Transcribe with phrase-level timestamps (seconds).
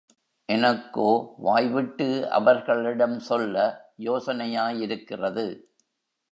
[0.49, 1.09] எனக்கோ
[1.37, 2.07] வாய்விட்டு
[2.29, 3.55] அவர்களிடம் சொல்ல
[3.99, 5.45] யோசனையாயிருக்கிறது.